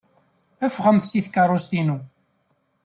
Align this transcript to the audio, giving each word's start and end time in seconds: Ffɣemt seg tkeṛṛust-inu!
Ffɣemt 0.73 1.09
seg 1.11 1.23
tkeṛṛust-inu! 1.25 1.97